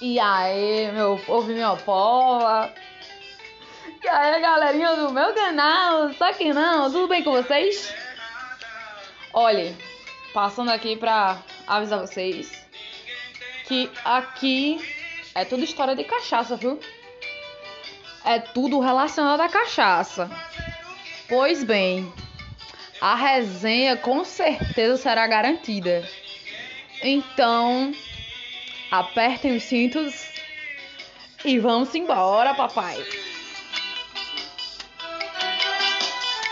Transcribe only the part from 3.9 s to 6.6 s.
E aí, galerinha do meu canal, só que